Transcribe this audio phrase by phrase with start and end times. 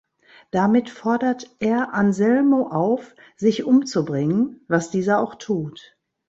[0.49, 5.95] Damit fordert er Anselmo auf, sich umzubringen, was dieser auch tut.